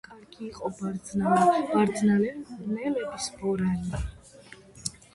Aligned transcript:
რა 0.05 0.09
კარგი 0.13 0.45
იყო 0.47 0.71
ბარდნალა, 0.79 1.43
ბარდნალელების 1.75 3.31
ბორანი 3.39 4.05